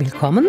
[0.00, 0.48] Willkommen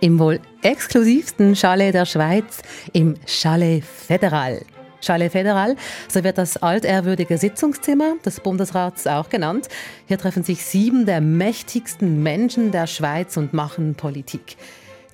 [0.00, 2.62] im wohl exklusivsten Chalet der Schweiz,
[2.92, 4.60] im Chalet Federal.
[5.00, 5.76] Chalet Federal,
[6.08, 9.68] so wird das altehrwürdige Sitzungszimmer des Bundesrats auch genannt.
[10.08, 14.56] Hier treffen sich sieben der mächtigsten Menschen der Schweiz und machen Politik.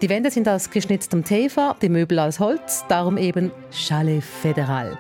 [0.01, 4.97] Die Wände sind aus geschnitztem Tefa, die Möbel aus Holz, darum eben Chalet Federal.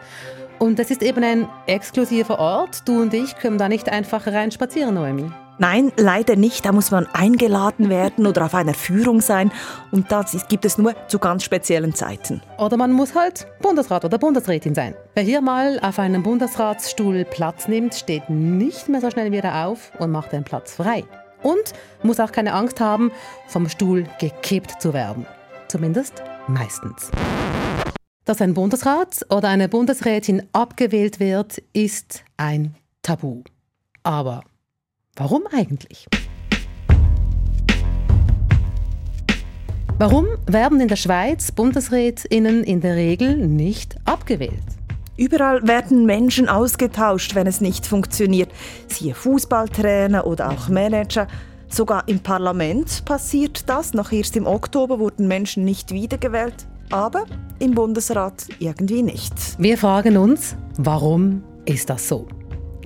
[0.59, 2.87] Und es ist eben ein exklusiver Ort.
[2.87, 5.31] Du und ich können da nicht einfach rein spazieren, Noemi.
[5.59, 6.65] Nein, leider nicht.
[6.65, 9.53] Da muss man eingeladen werden oder auf einer Führung sein.
[9.93, 12.43] Und das gibt es nur zu ganz speziellen Zeiten.
[12.59, 14.95] Oder man muss halt Bundesrat oder Bundesrätin sein.
[15.15, 19.93] Wer hier mal auf einem Bundesratsstuhl Platz nimmt, steht nicht mehr so schnell wieder auf
[19.99, 21.05] und macht den Platz frei.
[21.43, 23.13] Und muss auch keine Angst haben,
[23.47, 25.27] vom Stuhl gekippt zu werden.
[25.69, 27.11] Zumindest meistens.
[28.25, 33.43] Dass ein Bundesrat oder eine Bundesrätin abgewählt wird, ist ein Tabu.
[34.03, 34.43] Aber
[35.17, 36.09] Warum eigentlich?
[39.97, 44.65] Warum werden in der Schweiz Bundesrätinnen in der Regel nicht abgewählt?
[45.17, 48.51] Überall werden Menschen ausgetauscht, wenn es nicht funktioniert.
[48.89, 51.29] Siehe Fußballtrainer oder auch Manager.
[51.69, 53.95] Sogar im Parlament passiert das.
[53.95, 56.67] Noch erst im Oktober wurden Menschen nicht wiedergewählt.
[56.91, 57.25] Aber
[57.61, 59.33] im Bundesrat irgendwie nicht.
[59.59, 62.27] Wir fragen uns, warum ist das so?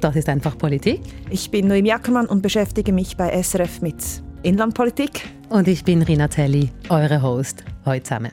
[0.00, 1.00] Das ist einfach Politik.
[1.28, 3.96] Ich bin Noemi Ackermann und beschäftige mich bei SRF mit
[4.42, 5.28] Inlandpolitik.
[5.48, 8.32] Und ich bin Rina Telli, eure Host heute zusammen.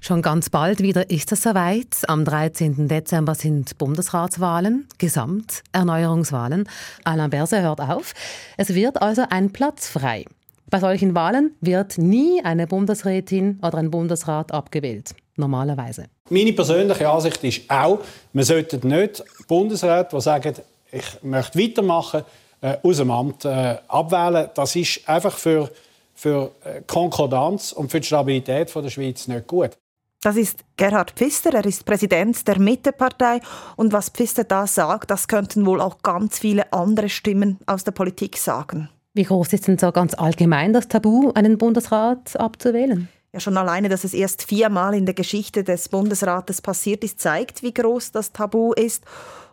[0.00, 1.96] Schon ganz bald wieder ist es soweit.
[2.08, 2.88] Am 13.
[2.88, 6.68] Dezember sind Bundesratswahlen, Gesamterneuerungswahlen.
[7.04, 8.12] Alain Berset hört auf.
[8.58, 10.26] Es wird also ein Platz frei.
[10.68, 16.06] Bei solchen Wahlen wird nie eine Bundesrätin oder ein Bundesrat abgewählt normalerweise.
[16.30, 17.98] Meine persönliche Ansicht ist auch,
[18.32, 20.54] man sollte nicht Bundesräte, die sagen,
[20.92, 22.22] ich möchte weitermachen,
[22.60, 24.48] äh, aus dem Amt äh, abwählen.
[24.54, 25.70] Das ist einfach für,
[26.14, 29.70] für äh, Konkordanz und für die Stabilität von der Schweiz nicht gut.
[30.22, 33.40] Das ist Gerhard Pfister, er ist Präsident der Mittepartei.
[33.76, 37.92] Und was Pfister da sagt, das könnten wohl auch ganz viele andere Stimmen aus der
[37.92, 38.88] Politik sagen.
[39.12, 43.08] Wie groß ist denn so ganz allgemein das Tabu, einen Bundesrat abzuwählen?
[43.34, 47.64] Ja, schon alleine, dass es erst viermal in der Geschichte des Bundesrates passiert ist, zeigt,
[47.64, 49.02] wie groß das Tabu ist.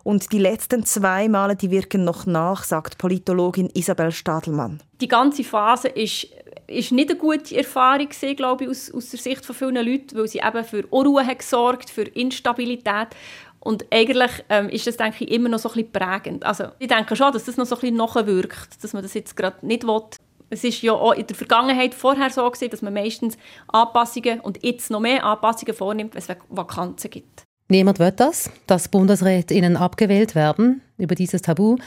[0.04, 4.80] Und die letzten zwei Male, die wirken noch nach, sagt Politologin Isabel Stadelmann.
[5.00, 6.28] Die ganze Phase ist,
[6.68, 10.16] ist nicht eine gute Erfahrung gewesen, glaube ich, aus, aus der Sicht von vielen Leuten,
[10.16, 13.08] weil sie eben für Unruhe hat gesorgt, für Instabilität.
[13.58, 16.46] Und eigentlich ähm, ist das, denke ich, immer noch so ein bisschen prägend.
[16.46, 19.36] Also ich denke schon, dass das noch so ein bisschen nachwirkt, dass man das jetzt
[19.36, 20.02] gerade nicht will,
[20.52, 24.62] es ist ja auch in der Vergangenheit vorher so gewesen, dass man meistens Anpassungen und
[24.62, 27.44] jetzt noch mehr Anpassungen vornimmt, wenn es Vakanzen gibt.
[27.68, 30.82] Niemand will das, dass BundesrätInnen abgewählt werden.
[30.98, 31.78] Über dieses Tabu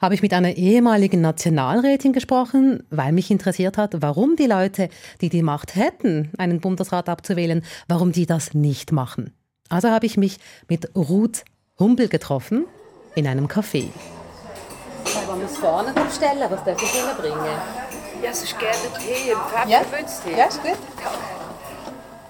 [0.00, 4.88] habe ich mit einer ehemaligen Nationalrätin gesprochen, weil mich interessiert hat, warum die Leute,
[5.20, 9.32] die die Macht hätten, einen Bundesrat abzuwählen, warum die das nicht machen.
[9.68, 10.38] Also habe ich mich
[10.68, 11.44] mit Ruth
[11.78, 12.66] Humpel getroffen
[13.16, 13.86] in einem Café.
[15.26, 17.91] Man muss vorne aufstellen, was darf ich Ihnen bringen?
[18.22, 20.30] Ja, es ist gerne Tee, Pfeffermünztee.
[20.30, 20.36] Ja?
[20.38, 20.78] ja, ist gut.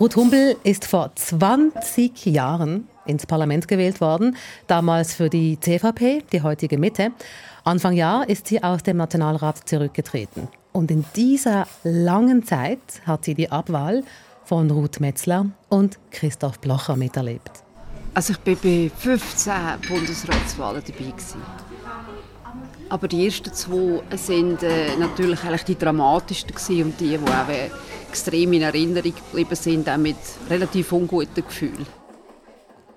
[0.01, 4.37] Ruth Humbel ist vor 20 Jahren ins Parlament gewählt worden,
[4.67, 7.11] damals für die CVP, die heutige Mitte.
[7.65, 10.49] Anfang Jahr ist sie aus dem Nationalrat zurückgetreten.
[10.73, 14.03] Und in dieser langen Zeit hat sie die Abwahl
[14.45, 17.63] von Ruth Metzler und Christoph Blocher miterlebt.
[18.15, 19.53] Also ich war bei 15
[19.89, 21.11] Bundesratswahlen dabei.
[21.11, 21.43] Gewesen.
[22.93, 27.49] Aber die ersten zwei sind äh, natürlich eigentlich die dramatischsten gewesen und die, die auch
[27.49, 27.71] äh,
[28.07, 30.19] extrem in Erinnerung geblieben sind, auch mit
[30.51, 31.87] relativ unguten Gefühlen.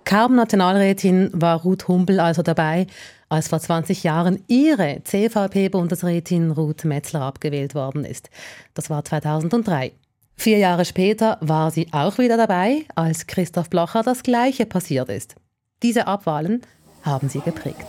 [0.03, 2.87] Kaum Nationalrätin war Ruth Humbel also dabei,
[3.29, 8.29] als vor 20 Jahren ihre CVP-Bundesrätin Ruth Metzler abgewählt worden ist.
[8.73, 9.93] Das war 2003.
[10.35, 15.35] Vier Jahre später war sie auch wieder dabei, als Christoph Blocher das Gleiche passiert ist.
[15.83, 16.63] Diese Abwahlen
[17.03, 17.85] haben sie geprägt.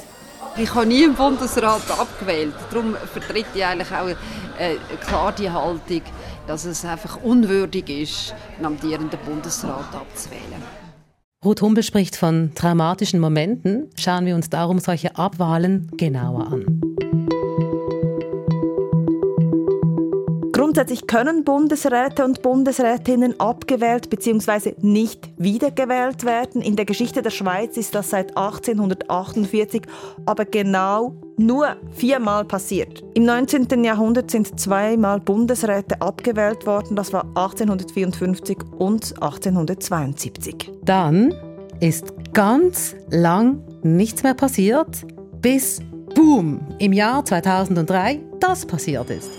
[0.59, 2.55] Ich habe nie im Bundesrat abgewählt.
[2.71, 4.09] Darum vertrete ich eigentlich auch
[4.59, 4.77] äh,
[5.07, 6.01] klar die Haltung,
[6.47, 10.63] dass es einfach unwürdig ist, einen amtierenden Bundesrat abzuwählen.
[11.45, 13.91] Ruth Humbel spricht von traumatischen Momenten.
[13.99, 16.81] Schauen wir uns darum solche Abwahlen genauer an.
[20.77, 24.75] Grundsätzlich können Bundesräte und Bundesrätinnen abgewählt bzw.
[24.83, 26.61] nicht wiedergewählt werden.
[26.61, 29.85] In der Geschichte der Schweiz ist das seit 1848
[30.27, 33.03] aber genau nur viermal passiert.
[33.15, 33.85] Im 19.
[33.85, 36.95] Jahrhundert sind zweimal Bundesräte abgewählt worden.
[36.95, 40.73] Das war 1854 und 1872.
[40.85, 41.33] Dann
[41.81, 45.07] ist ganz lang nichts mehr passiert,
[45.41, 45.81] bis
[46.15, 46.61] Boom!
[46.79, 49.31] Im Jahr 2003 das passiert ist.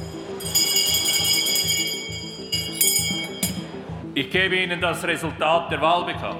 [4.37, 6.37] Gebe Ihnen das Resultat der Wahl bekannt.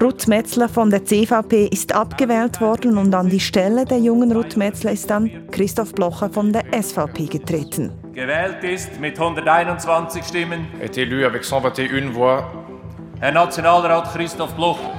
[0.00, 4.56] Ruth Metzler von der CVP ist abgewählt worden und an die Stelle der jungen Ruth
[4.56, 7.92] Metzler ist dann Christoph Blocher von der SVP getreten.
[8.14, 12.44] Gewählt ist mit 121 Stimmen est élu avec 121 voix.
[13.20, 14.90] Herr Nationalrat Christoph Blocher.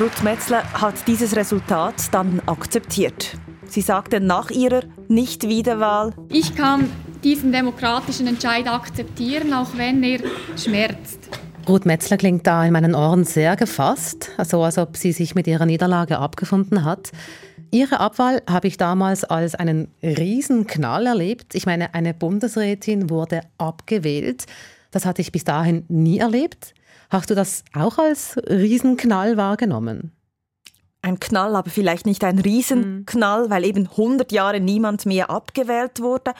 [0.00, 3.36] Ruth Metzler hat dieses Resultat dann akzeptiert.
[3.68, 6.90] Sie sagte nach ihrer Nichtwiederwahl, Ich kann
[7.26, 10.20] diesen demokratischen Entscheid akzeptieren, auch wenn er
[10.56, 11.28] schmerzt.
[11.68, 15.48] Ruth Metzler klingt da in meinen Ohren sehr gefasst, so als ob sie sich mit
[15.48, 17.10] ihrer Niederlage abgefunden hat.
[17.72, 21.56] Ihre Abwahl habe ich damals als einen Riesenknall erlebt.
[21.56, 24.46] Ich meine, eine Bundesrätin wurde abgewählt.
[24.92, 26.74] Das hatte ich bis dahin nie erlebt.
[27.10, 30.12] Hast du das auch als Riesenknall wahrgenommen?
[31.06, 36.32] ein Knall, aber vielleicht nicht ein Riesenknall, weil eben 100 Jahre niemand mehr abgewählt wurde.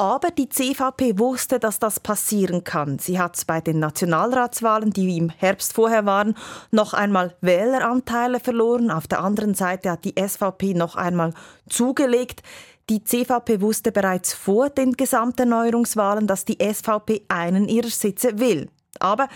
[0.00, 2.98] Aber die CVP wusste, dass das passieren kann.
[2.98, 6.36] Sie hat bei den Nationalratswahlen, die im Herbst vorher waren,
[6.70, 8.90] noch einmal Wähleranteile verloren.
[8.90, 11.34] Auf der anderen Seite hat die SVP noch einmal
[11.68, 12.42] zugelegt.
[12.88, 18.70] Die CVP wusste bereits vor den Gesamterneuerungswahlen, dass die SVP einen ihrer Sitze will.
[19.00, 19.28] Aber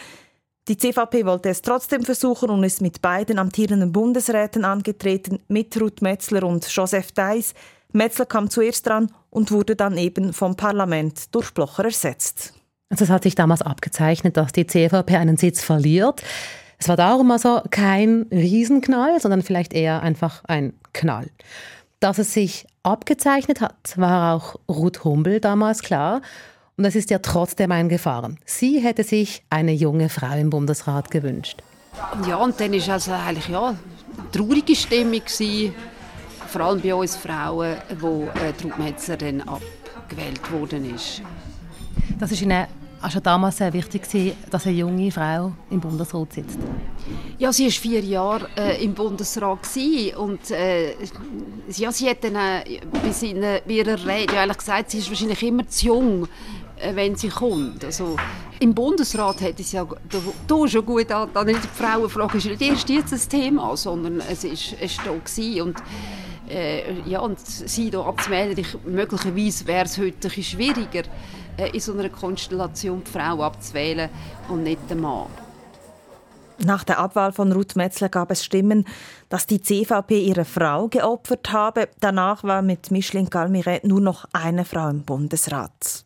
[0.67, 6.01] die CVP wollte es trotzdem versuchen und ist mit beiden amtierenden Bundesräten angetreten, mit Ruth
[6.01, 7.53] Metzler und Joseph Deiss.
[7.95, 12.55] Metzler kam zuerst dran und wurde dann eben vom Parlament durch Blocher ersetzt.
[12.91, 16.23] Also es hat sich damals abgezeichnet, dass die CVP einen Sitz verliert.
[16.79, 21.31] Es war darum also kein Riesenknall, sondern vielleicht eher einfach ein Knall.
[22.01, 26.21] Dass es sich abgezeichnet hat, war auch Ruth Humbel damals klar.
[26.77, 28.39] Und das ist ja trotzdem eingefahren.
[28.45, 31.63] Sie hätte sich eine junge Frau im Bundesrat gewünscht.
[32.29, 33.79] Ja, und dann war also eigentlich ja, eine
[34.33, 35.75] traurige Stimmung, gewesen,
[36.55, 41.21] vor allem bei uns Frauen, wo äh, Ruth Metzler dann abgewählt worden ist.
[42.21, 42.69] Das ist Ihnen
[43.03, 44.03] auch schon damals sehr wichtig,
[44.51, 46.61] dass eine junge Frau im Bundesrat sitzt.
[47.39, 50.95] Ja, sie war vier Jahre äh, im Bundesrat gewesen und äh,
[51.71, 55.09] ja, sie hat dann äh, bis in äh, ihrer Rede ja, eigentlich gesagt, sie ist
[55.09, 56.29] wahrscheinlich immer zu jung
[56.77, 57.85] äh, wenn sie kommt.
[57.85, 58.15] Also,
[58.61, 62.89] Im Bundesrat hat es ja da, da schon gut an die Frauenfrage ist nicht erst
[62.89, 65.63] jetzt ein Thema, sondern es ist, es ist da gewesen.
[65.63, 65.83] und
[66.49, 71.03] äh, ja, und sie hier abzumelden, ich, möglicherweise wäre es heute ein schwieriger,
[71.57, 74.11] äh, in so einer Konstellation die Frau abzuwählen
[74.49, 75.27] und nicht den Mann.
[76.59, 78.87] Nach der Abwahl von Ruth Metzler gab es Stimmen,
[79.29, 81.89] dass die CVP ihre Frau geopfert habe.
[82.01, 86.05] Danach war mit Micheline Calmiret nur noch eine Frau im Bundesrat.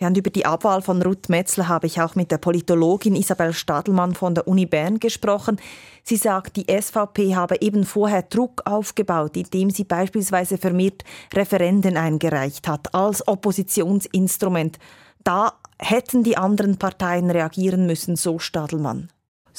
[0.00, 3.52] Ja, und über die Abwahl von Ruth Metzler habe ich auch mit der Politologin Isabel
[3.52, 5.60] Stadelmann von der Uni Bern gesprochen.
[6.04, 11.02] Sie sagt, die SVP habe eben vorher Druck aufgebaut, indem sie beispielsweise vermehrt
[11.34, 14.78] Referenden eingereicht hat als Oppositionsinstrument.
[15.24, 19.08] Da hätten die anderen Parteien reagieren müssen, so Stadelmann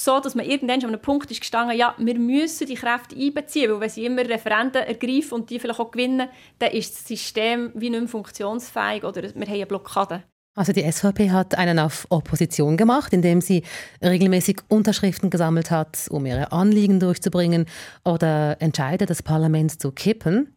[0.04, 3.72] so, dass man irgendwann an einem Punkt ist gestanden, ja, wir müssen die Kräfte einbeziehen,
[3.72, 6.30] weil wenn sie immer Referenden ergreifen und die vielleicht auch gewinnen,
[6.60, 10.24] dann ist das System wie nicht mehr funktionsfähig oder wir haben eine Blockade.
[10.56, 13.64] Also die SVP hat einen auf Opposition gemacht, indem sie
[14.04, 17.66] regelmäßig Unterschriften gesammelt hat, um ihre Anliegen durchzubringen
[18.04, 20.54] oder Entscheide des Parlaments zu kippen.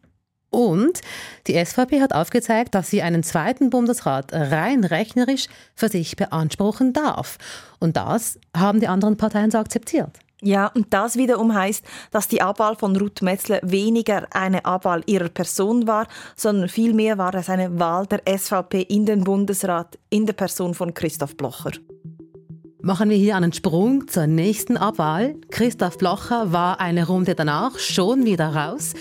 [0.53, 1.01] Und
[1.47, 7.39] die SVP hat aufgezeigt, dass sie einen zweiten Bundesrat rein rechnerisch für sich beanspruchen darf.
[7.79, 10.19] Und das haben die anderen Parteien so akzeptiert.
[10.43, 15.29] Ja, und das wiederum heißt, dass die Abwahl von Ruth Metzler weniger eine Abwahl ihrer
[15.29, 16.05] Person war,
[16.35, 20.93] sondern vielmehr war es eine Wahl der SVP in den Bundesrat in der Person von
[20.93, 21.71] Christoph Blocher.
[22.85, 25.35] Machen wir hier einen Sprung zur nächsten Abwahl.
[25.51, 28.93] Christoph Blocher war eine Runde danach schon wieder raus.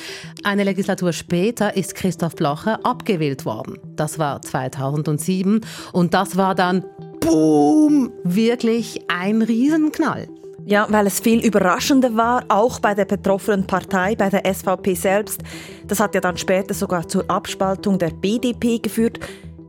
[0.45, 3.81] Eine Legislatur später ist Christoph Blocher abgewählt worden.
[3.97, 5.63] Das war 2007
[5.93, 6.85] und das war dann,
[7.19, 10.29] boom, wirklich ein Riesenknall.
[10.65, 15.41] Ja, weil es viel überraschender war, auch bei der betroffenen Partei, bei der SVP selbst.
[15.89, 19.19] Das hat ja dann später sogar zur Abspaltung der BDP geführt.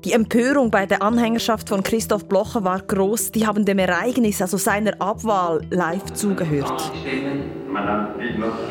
[0.03, 3.31] Die Empörung bei der Anhängerschaft von Christoph Blocher war groß.
[3.31, 6.91] Die haben dem Ereignis, also seiner Abwahl, live zugehört.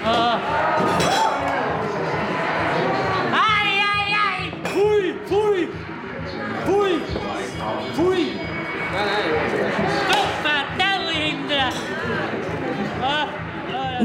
[0.05, 0.39] Ah.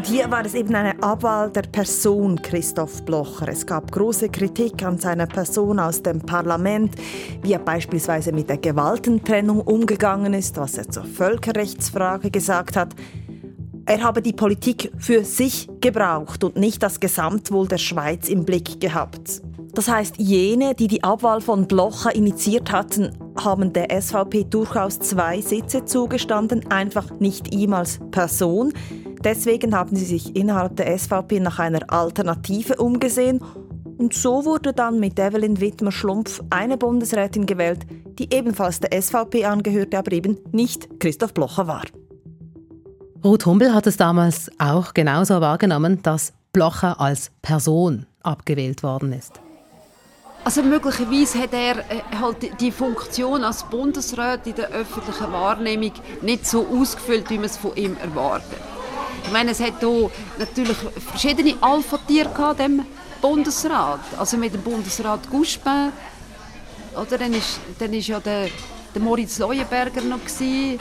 [0.07, 3.49] Hier war es eben eine Abwahl der Person Christoph Blocher.
[3.49, 6.95] Es gab große Kritik an seiner Person aus dem Parlament,
[7.41, 12.95] wie er beispielsweise mit der Gewaltentrennung umgegangen ist, was er zur Völkerrechtsfrage gesagt hat.
[13.85, 18.79] Er habe die Politik für sich gebraucht und nicht das Gesamtwohl der Schweiz im Blick
[18.79, 19.41] gehabt.
[19.73, 25.41] Das heißt, jene, die die Abwahl von Blocher initiiert hatten, haben der SVP durchaus zwei
[25.41, 28.73] Sitze zugestanden, einfach nicht ihm als Person.
[29.24, 33.41] Deswegen haben sie sich innerhalb der SVP nach einer Alternative umgesehen
[33.97, 37.79] und so wurde dann mit Evelyn Wittmer-Schlumpf eine Bundesrätin gewählt,
[38.19, 41.83] die ebenfalls der SVP angehörte, aber eben nicht Christoph Blocher war.
[43.24, 49.41] Ruth Humbel hat es damals auch genauso wahrgenommen, dass Blocher als Person abgewählt worden ist.
[50.43, 56.45] Also möglicherweise hat er äh, halt die Funktion als Bundesrat in der öffentlichen Wahrnehmung nicht
[56.45, 58.59] so ausgefüllt, wie man es von ihm erwartet.
[59.24, 60.77] Ich meine, es hat hier natürlich
[61.09, 62.86] verschiedene Alpha-Tiere gehabt, dem
[63.21, 64.00] Bundesrat.
[64.17, 65.91] Also mit dem Bundesrat Guspin,
[66.95, 67.17] oder?
[67.17, 68.50] Dann ist, dann ist ja der,
[68.93, 70.79] der Moritz Leuenberger noch gewesen,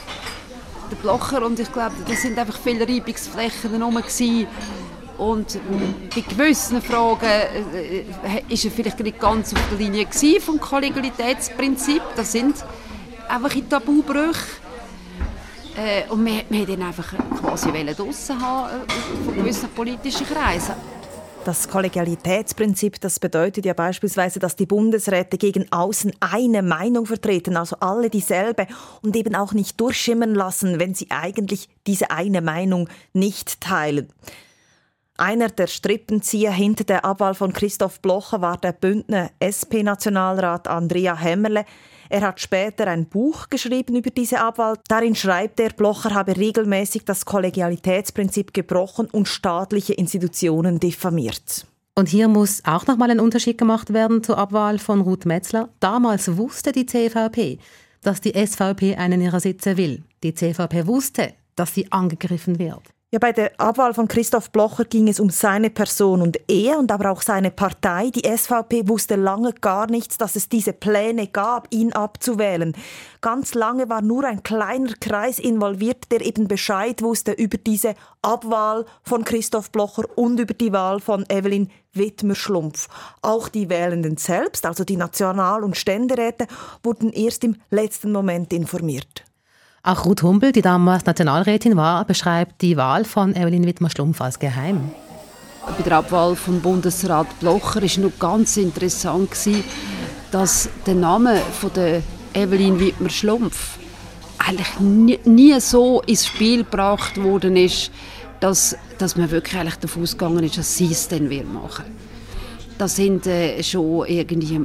[0.91, 4.01] der Blocher und ich glaube, das sind einfach viele Reibungsflächen herum
[5.19, 5.59] und
[6.15, 8.05] bei gewissen Fragen äh, äh,
[8.49, 10.07] ist er vielleicht nicht ganz auf der Linie
[10.41, 12.03] vom Kollegialitätsprinzip.
[12.17, 12.57] Das sind
[13.29, 14.66] einfach Tabubrüche.
[15.77, 20.75] Äh, und wir, wir ihn einfach quasi draussen haben äh, von gewissen politischen Kreisen.
[21.45, 27.77] Das Kollegialitätsprinzip, das bedeutet ja beispielsweise, dass die Bundesräte gegen außen eine Meinung vertreten, also
[27.79, 28.67] alle dieselbe
[29.03, 34.09] und eben auch nicht durchschimmern lassen, wenn sie eigentlich diese eine Meinung nicht teilen.
[35.19, 41.65] Einer der Strippenzieher hinter der Abwahl von Christoph Blocher war der Bündner SP-Nationalrat Andrea Hämmerle.
[42.09, 44.79] Er hat später ein Buch geschrieben über diese Abwahl.
[44.89, 51.67] Darin schreibt er, Blocher habe regelmäßig das Kollegialitätsprinzip gebrochen und staatliche Institutionen diffamiert.
[51.95, 55.71] Und hier muss auch nochmal ein Unterschied gemacht werden zur Abwahl von Ruth Metzler.
[55.81, 57.59] Damals wusste die CVP,
[58.03, 60.03] dass die SVP einen ihrer Sitze will.
[60.23, 62.83] Die CVP wusste, dass sie angegriffen wird.
[63.13, 66.91] Ja, bei der Abwahl von Christoph Blocher ging es um seine Person und er und
[66.91, 71.73] aber auch seine Partei, die SVP, wusste lange gar nichts, dass es diese Pläne gab,
[71.73, 72.77] ihn abzuwählen.
[73.21, 78.85] Ganz lange war nur ein kleiner Kreis involviert, der eben Bescheid wusste über diese Abwahl
[79.05, 82.89] von Christoph Blocher und über die Wahl von Evelyn Wittmer-Schlumpf.
[83.23, 86.49] Auch die Wählenden selbst, also die National- und Ständeräte,
[86.83, 89.25] wurden erst im letzten Moment informiert.
[89.87, 94.91] Auch Ruth Humbel, die damals Nationalrätin war, beschreibt die Wahl von Evelyn Wittmer-Schlumpf als geheim.
[95.65, 99.31] Bei der Abwahl von Bundesrat Blocher war noch ganz interessant,
[100.33, 102.03] dass der Name von der
[102.35, 103.79] Evelyn Wittmer-Schlumpf
[104.39, 107.93] eigentlich nie, nie, so ins Spiel gebracht worden ist,
[108.41, 112.16] dass, dass man wirklich eigentlich davon ausgegangen ist, dass sie es dann machen wird.
[112.79, 114.61] Da sind äh, schon irgendwie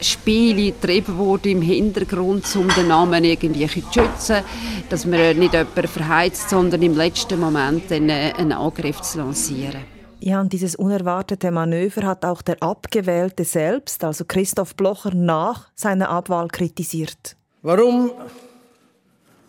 [0.00, 4.44] Spiele getrieben worden im Hintergrund, um den Namen irgendwie zu schützen,
[4.88, 9.82] dass man nicht jemanden verheizt, sondern im letzten Moment einen, äh, einen Angriff zu lancieren.
[10.20, 16.08] Ja, und dieses unerwartete Manöver hat auch der Abgewählte selbst, also Christoph Blocher, nach seiner
[16.08, 17.36] Abwahl kritisiert.
[17.62, 18.12] Warum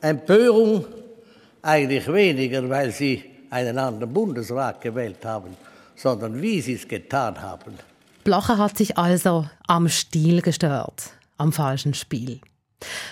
[0.01, 0.85] Empörung?
[1.61, 5.55] Eigentlich weniger, weil sie einen anderen Bundesrat gewählt haben,
[5.95, 7.73] sondern wie sie es getan haben.
[8.27, 12.41] Blocher hat sich also am Stil gestört, am falschen Spiel.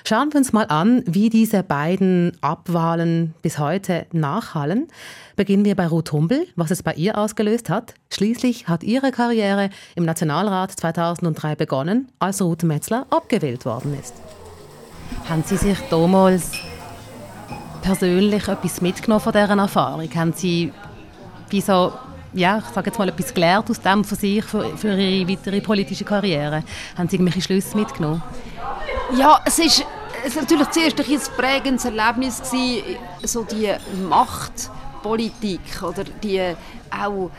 [0.03, 4.89] Schauen wir uns mal an, wie diese beiden Abwahlen bis heute nachhallen.
[5.37, 7.93] Beginnen wir bei Ruth Humbel, was es bei ihr ausgelöst hat.
[8.13, 14.15] Schließlich hat ihre Karriere im Nationalrat 2003 begonnen, als Ruth Metzler abgewählt worden ist.
[15.29, 16.51] Haben Sie sich damals
[17.81, 20.13] persönlich etwas mitgenommen von dieser Erfahrung?
[20.13, 20.73] Haben Sie
[21.49, 21.93] wie so
[22.35, 25.61] ja, ich sage jetzt mal etwas gelernt aus dem für sich, für, für Ihre weitere
[25.61, 26.63] politische Karriere?
[26.97, 28.21] Haben Sie irgendwelche Schlüsse mitgenommen?
[29.17, 29.85] Ja, es ist,
[30.25, 33.71] es ist natürlich zuerst ein prägendes Erlebnis gewesen, so die
[34.09, 36.41] Machtpolitik oder die
[36.91, 37.31] auch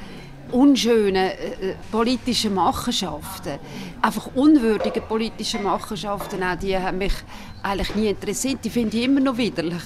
[0.53, 3.59] unschönen äh, politischen Machenschaften,
[4.01, 7.15] einfach unwürdige politische Machenschaften, auch die haben mich
[7.63, 8.65] eigentlich nie interessiert.
[8.65, 9.83] Die finde ich immer noch widerlich.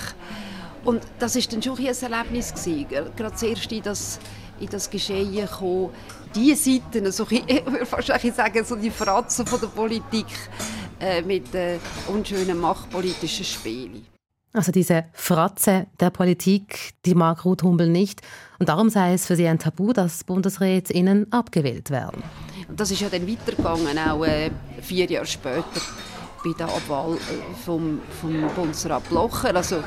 [0.84, 2.86] Und das ist dann schon ein Erlebnis gewesen,
[3.16, 4.18] gerade zuerst in das
[4.60, 5.90] in das Geschehen gekommen.
[6.34, 10.26] Die Seiten, also ich würde fast sagen, so die Fratzen von der Politik
[11.00, 14.06] äh, mit äh, unschönen machtpolitischen Spielen.
[14.52, 18.20] Also diese Fratze der Politik, die mag Ruth Humbel nicht.
[18.58, 22.22] Und darum sei es für sie ein Tabu, dass BundesrätInnen abgewählt werden.
[22.68, 24.50] das ist ja dann weitergegangen, auch äh,
[24.82, 25.80] vier Jahre später
[26.44, 29.54] bei der Abwahl äh, vom, vom Bundesrat Blocher.
[29.54, 29.82] Also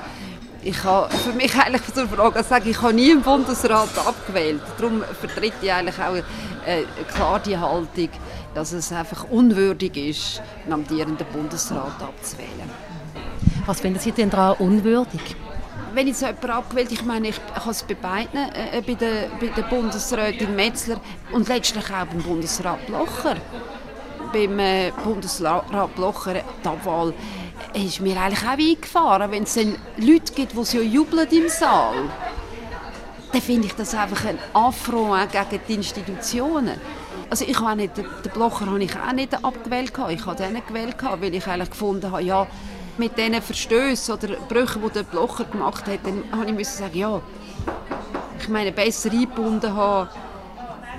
[0.63, 4.61] ich habe für mich eigentlich zur Frage sagen, ich habe nie im Bundesrat abgewählt.
[4.77, 8.09] Darum vertrete ich eigentlich auch äh, klar die Haltung,
[8.53, 12.69] dass es einfach unwürdig ist, einen amtierenden Bundesrat abzuwählen.
[13.65, 15.35] Was finden Sie denn daran unwürdig?
[15.93, 19.47] wenn jetzt jemand abgewählt ich meine, ich habe es bei beiden, äh, bei der, bei
[19.47, 20.99] der Bundesrätin Metzler
[21.31, 23.35] und letztlich auch beim Bundesrat Blocher.
[24.31, 25.65] Beim äh, Bundesrat
[25.95, 27.13] Blocher, die Abwahl,
[27.73, 29.31] ist mir eigentlich auch eingefahren.
[29.31, 31.95] Wenn es Leute gibt, die so jubeln im Saal,
[33.31, 36.79] dann finde ich das einfach ein Affront gegen die Institutionen.
[37.29, 39.91] Also ich habe nicht, den Blocher habe ich auch nicht abgewählt.
[40.09, 42.45] Ich habe den gewählt, weil ich eigentlich gefunden habe, ja,
[42.97, 46.97] mit diesen Verstößen oder Brüchen, die der Blocher gemacht hat, dann habe ich müssen sagen,
[46.97, 47.21] ja,
[48.39, 50.09] ich meine, besser eingebunden haben.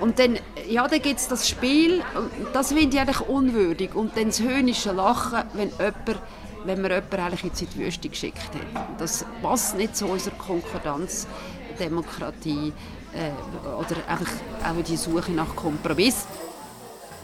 [0.01, 2.03] Und dann, ja, dann gibt es das Spiel,
[2.51, 3.95] das finde ich eigentlich unwürdig.
[3.95, 6.19] Und dann das höhnische Lachen, wenn jemand
[6.65, 8.51] wenn man jemanden eigentlich in die Wüste geschickt hat.
[8.97, 12.73] Das passt nicht zu unserer Konkordanzdemokratie
[13.13, 13.31] äh,
[13.63, 16.25] oder einfach auch die Suche nach Kompromiss.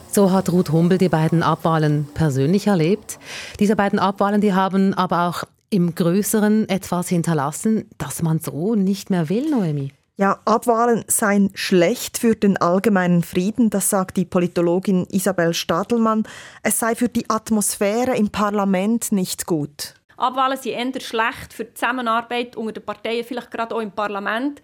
[0.10, 3.19] So hat Ruth Humbel die beiden Abwahlen persönlich erlebt.
[3.60, 9.10] Diese beiden Abwahlen, die haben aber auch im Größeren etwas hinterlassen, das man so nicht
[9.10, 9.93] mehr will, Noemi.
[10.18, 16.27] Ja, Abwahlen seien schlecht für den allgemeinen Frieden, das sagt die Politologin Isabel Stadelmann.
[16.63, 19.96] Es sei für die Atmosphäre im Parlament nicht gut.
[20.18, 24.62] Abwahlen sind eher schlecht für die Zusammenarbeit unter den Parteien, vielleicht gerade auch im Parlament.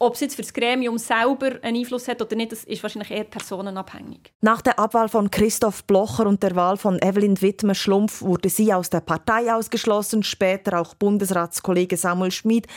[0.00, 3.10] Ob es jetzt für das Gremium selber einen Einfluss hat oder nicht, das ist wahrscheinlich
[3.10, 4.32] eher personenabhängig.
[4.40, 8.90] Nach der Abwahl von Christoph Blocher und der Wahl von Evelyn Wittmer-Schlumpf wurde sie aus
[8.90, 12.68] der Partei ausgeschlossen, später auch Bundesratskollege Samuel Schmid.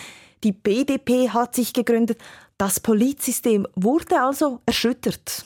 [0.44, 2.20] Die BDP hat sich gegründet.
[2.58, 5.46] Das Polizsystem wurde also erschüttert.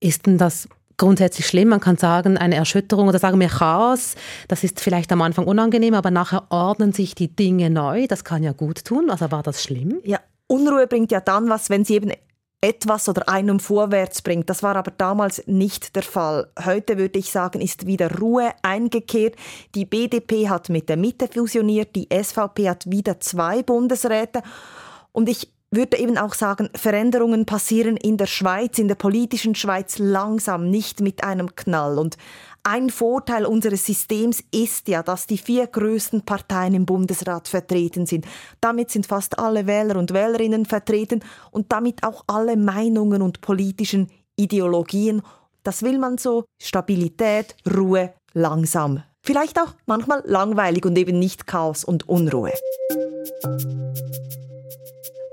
[0.00, 1.68] Ist denn das grundsätzlich schlimm.
[1.68, 4.14] Man kann sagen, eine Erschütterung oder sagen wir Chaos,
[4.48, 8.06] das ist vielleicht am Anfang unangenehm, aber nachher ordnen sich die Dinge neu.
[8.06, 9.10] Das kann ja gut tun.
[9.10, 10.00] Also war das schlimm?
[10.04, 12.12] Ja, Unruhe bringt ja dann was, wenn sie eben
[12.62, 14.48] etwas oder einem vorwärts bringt.
[14.48, 16.48] Das war aber damals nicht der Fall.
[16.64, 19.34] Heute würde ich sagen, ist wieder Ruhe eingekehrt.
[19.74, 24.42] Die BDP hat mit der Mitte fusioniert, die SVP hat wieder zwei Bundesräte.
[25.10, 29.98] Und ich würde eben auch sagen, Veränderungen passieren in der Schweiz, in der politischen Schweiz
[29.98, 31.98] langsam, nicht mit einem Knall.
[31.98, 32.16] Und
[32.62, 38.26] ein Vorteil unseres Systems ist ja, dass die vier größten Parteien im Bundesrat vertreten sind.
[38.60, 44.10] Damit sind fast alle Wähler und Wählerinnen vertreten und damit auch alle Meinungen und politischen
[44.36, 45.22] Ideologien.
[45.64, 46.44] Das will man so.
[46.60, 49.02] Stabilität, Ruhe, langsam.
[49.24, 52.52] Vielleicht auch manchmal langweilig und eben nicht Chaos und Unruhe.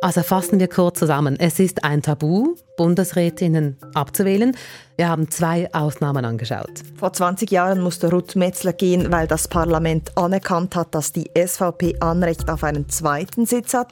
[0.02, 1.36] Also fassen wir kurz zusammen.
[1.38, 4.56] Es ist ein Tabu, Bundesrätinnen abzuwählen.
[4.96, 6.72] Wir haben zwei Ausnahmen angeschaut.
[6.98, 11.98] Vor 20 Jahren musste Ruth Metzler gehen, weil das Parlament anerkannt hat, dass die SVP
[12.00, 13.92] Anrecht auf einen zweiten Sitz hat.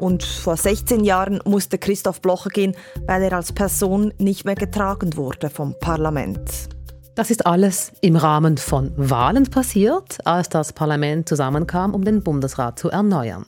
[0.00, 2.74] Und vor 16 Jahren musste Christoph Blocher gehen,
[3.06, 6.50] weil er als Person nicht mehr getragen wurde vom Parlament.
[7.14, 12.78] Das ist alles im Rahmen von Wahlen passiert, als das Parlament zusammenkam, um den Bundesrat
[12.78, 13.46] zu erneuern.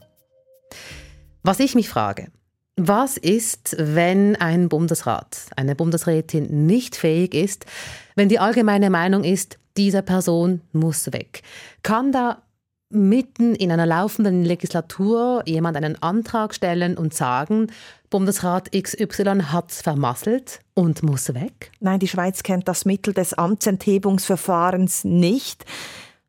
[1.43, 2.29] Was ich mich frage,
[2.77, 7.67] was ist, wenn ein Bundesrat, eine Bundesrätin nicht fähig ist,
[8.15, 11.43] wenn die allgemeine Meinung ist, diese Person muss weg?
[11.83, 12.43] Kann da
[12.91, 17.69] mitten in einer laufenden Legislatur jemand einen Antrag stellen und sagen,
[18.11, 21.71] Bundesrat XY hat es vermasselt und muss weg?
[21.81, 25.65] Nein, die Schweiz kennt das Mittel des Amtsenthebungsverfahrens nicht.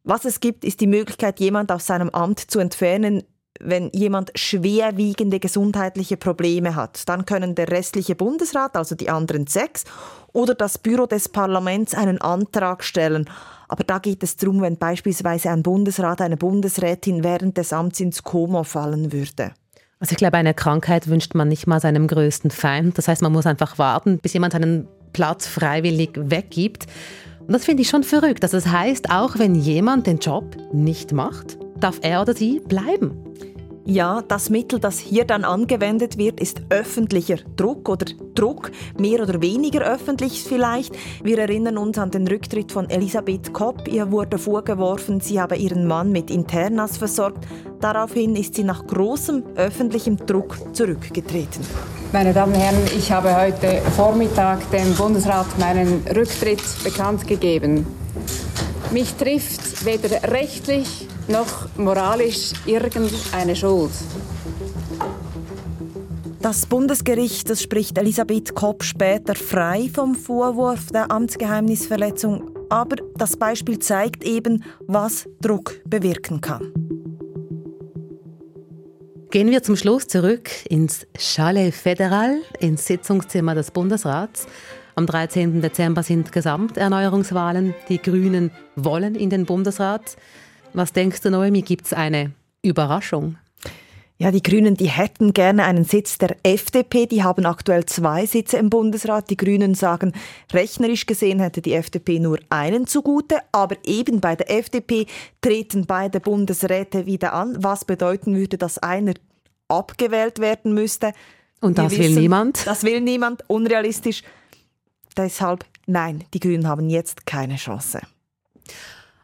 [0.03, 3.23] Was es gibt, ist die Möglichkeit, jemand aus seinem Amt zu entfernen,
[3.63, 9.83] wenn jemand schwerwiegende gesundheitliche Probleme hat, dann können der restliche Bundesrat, also die anderen sechs,
[10.33, 13.29] oder das Büro des Parlaments einen Antrag stellen.
[13.67, 18.23] Aber da geht es darum, wenn beispielsweise ein Bundesrat, eine Bundesrätin während des Amts ins
[18.23, 19.51] Koma fallen würde.
[19.99, 22.97] Also ich glaube, eine Krankheit wünscht man nicht mal seinem größten Feind.
[22.97, 26.87] Das heißt, man muss einfach warten, bis jemand einen Platz freiwillig weggibt.
[27.39, 28.43] Und das finde ich schon verrückt.
[28.43, 33.11] Also das heißt, auch wenn jemand den Job nicht macht, darf er oder sie bleiben.
[33.83, 39.41] Ja, das Mittel, das hier dann angewendet wird, ist öffentlicher Druck oder Druck, mehr oder
[39.41, 40.95] weniger öffentlich vielleicht.
[41.23, 43.87] Wir erinnern uns an den Rücktritt von Elisabeth Kopp.
[43.87, 47.47] Ihr wurde vorgeworfen, sie habe ihren Mann mit Internas versorgt.
[47.79, 51.65] Daraufhin ist sie nach großem öffentlichem Druck zurückgetreten.
[52.13, 57.87] Meine Damen und Herren, ich habe heute Vormittag dem Bundesrat meinen Rücktritt bekannt gegeben.
[58.91, 63.91] Mich trifft weder rechtlich noch moralisch irgendeine Schuld.
[66.41, 73.79] Das Bundesgericht das spricht Elisabeth Kopp später frei vom Vorwurf der Amtsgeheimnisverletzung, aber das Beispiel
[73.79, 76.73] zeigt eben, was Druck bewirken kann.
[79.29, 84.47] Gehen wir zum Schluss zurück ins Chalet Federal, ins Sitzungszimmer des Bundesrats.
[84.95, 85.61] Am 13.
[85.61, 87.73] Dezember sind Gesamterneuerungswahlen.
[87.89, 90.17] Die Grünen wollen in den Bundesrat.
[90.73, 91.61] Was denkst du, Noemi?
[91.61, 93.37] Gibt es eine Überraschung.
[94.17, 97.07] Ja, die Grünen, die hätten gerne einen Sitz der FDP.
[97.07, 99.31] Die haben aktuell zwei Sitze im Bundesrat.
[99.31, 100.13] Die Grünen sagen,
[100.53, 103.39] rechnerisch gesehen hätte die FDP nur einen zugute.
[103.51, 105.07] Aber eben bei der FDP
[105.41, 109.13] treten beide Bundesräte wieder an, was bedeuten würde, dass einer
[109.69, 111.13] abgewählt werden müsste.
[111.59, 112.67] Und das wissen, will niemand?
[112.67, 113.43] Das will niemand.
[113.47, 114.21] Unrealistisch.
[115.17, 118.01] Deshalb, nein, die Grünen haben jetzt keine Chance.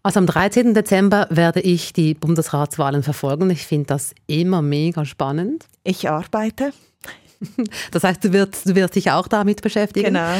[0.03, 0.73] Also am 13.
[0.73, 3.49] Dezember werde ich die Bundesratswahlen verfolgen.
[3.49, 5.65] Ich finde das immer mega spannend.
[5.83, 6.71] Ich arbeite.
[7.91, 10.07] Das heißt, du wirst, du wirst dich auch damit beschäftigen.
[10.07, 10.33] Genau.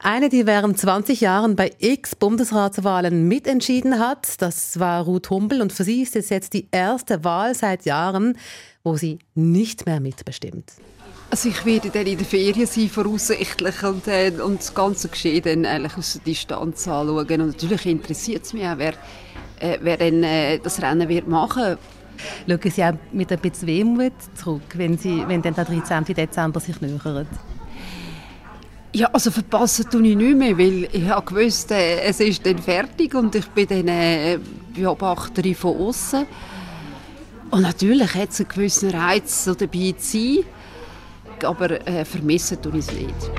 [0.00, 5.62] Eine, die während 20 Jahren bei x Bundesratswahlen mitentschieden hat, das war Ruth Humbel.
[5.62, 8.36] Und für sie ist es jetzt die erste Wahl seit Jahren,
[8.82, 10.72] wo sie nicht mehr mitbestimmt.
[11.32, 15.42] Also ich werde dann in der Ferien sein, voraussichtlich, und, äh, und das ganze Geschehen
[15.44, 17.08] dann eigentlich aus der Distanz anschauen.
[17.10, 18.94] Und natürlich interessiert es mich auch, wer,
[19.60, 21.76] äh, wer dann äh, das Rennen wird machen
[22.46, 22.62] wird.
[22.62, 26.04] Schauen Sie auch mit ein bisschen Wehmut zurück, wenn, Sie, wenn dann der 13.
[26.04, 27.28] Dezember sich nähert?
[28.92, 32.58] Ja, also verpassen tue ich nicht mehr, weil ich habe gewusst, äh, es ist dann
[32.58, 34.38] fertig und ich bin dann äh,
[34.74, 36.26] Beobachterin von außen.
[37.52, 40.44] Und natürlich hat es einen gewissen Reiz, so dabei zu sein
[41.44, 43.30] aber äh, vermissen tue ich es nicht.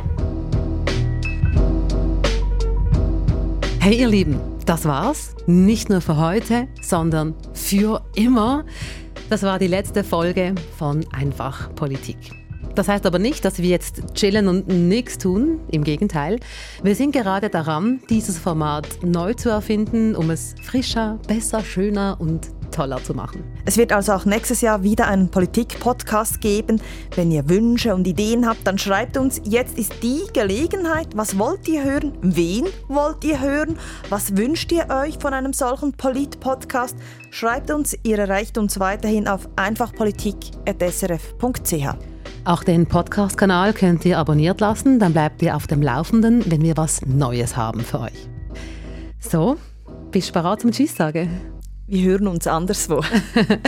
[3.79, 5.35] Hey ihr Lieben, das war's.
[5.47, 8.65] Nicht nur für heute, sondern für immer.
[9.29, 12.40] Das war die letzte Folge von Einfach Politik.
[12.75, 15.59] Das heißt aber nicht, dass wir jetzt chillen und nichts tun.
[15.71, 16.39] Im Gegenteil.
[16.83, 22.49] Wir sind gerade daran, dieses Format neu zu erfinden, um es frischer, besser, schöner und
[22.71, 23.43] toller zu machen.
[23.65, 26.81] Es wird also auch nächstes Jahr wieder einen Politik-Podcast geben.
[27.15, 29.41] Wenn ihr Wünsche und Ideen habt, dann schreibt uns.
[29.45, 31.09] Jetzt ist die Gelegenheit.
[31.15, 32.13] Was wollt ihr hören?
[32.21, 33.77] Wen wollt ihr hören?
[34.09, 36.95] Was wünscht ihr euch von einem solchen Polit-Podcast?
[37.29, 37.97] Schreibt uns.
[38.03, 42.10] Ihr erreicht uns weiterhin auf einfachpolitik.srf.ch.
[42.43, 46.75] Auch den Podcast-Kanal könnt ihr abonniert lassen, dann bleibt ihr auf dem Laufenden, wenn wir
[46.75, 48.27] was Neues haben für euch.
[49.19, 49.57] So,
[50.09, 51.29] bist du bereit zum Tschüss sagen?
[51.85, 53.01] Wir hören uns anderswo.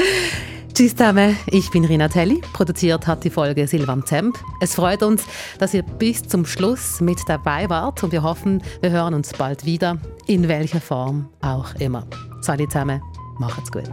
[0.74, 2.42] Tschüss zusammen, ich bin Rina Telli.
[2.52, 4.40] Produziert hat die Folge Silvan Zemp.
[4.60, 5.24] Es freut uns,
[5.60, 9.66] dass ihr bis zum Schluss mit dabei wart und wir hoffen, wir hören uns bald
[9.66, 12.08] wieder, in welcher Form auch immer.
[12.42, 13.04] Salut zusammen,
[13.38, 13.90] macht's gut.